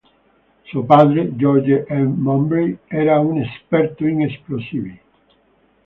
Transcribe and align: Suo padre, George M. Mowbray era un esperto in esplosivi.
Suo 0.71 0.83
padre, 0.91 1.29
George 1.35 1.85
M. 1.87 2.15
Mowbray 2.23 2.75
era 2.87 3.19
un 3.19 3.39
esperto 3.39 4.07
in 4.07 4.23
esplosivi. 4.23 4.99